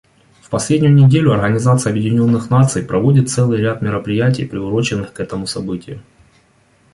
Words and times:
В 0.41 0.49
последнюю 0.49 0.95
неделю 0.95 1.31
Организация 1.31 1.91
Объединенных 1.91 2.49
Наций 2.49 2.81
проводит 2.81 3.29
целый 3.29 3.59
ряд 3.59 3.83
мероприятий, 3.83 4.45
приуроченных 4.47 5.13
к 5.13 5.19
этому 5.19 5.45
событию. 5.45 5.99